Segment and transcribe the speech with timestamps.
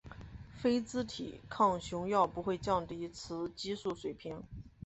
[0.59, 4.41] 非甾体抗雄药不会降低雌激素水平。